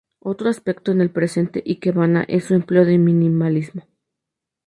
[0.23, 3.83] Otro aspecto en el presente ikebana es su empleo del minimalismo.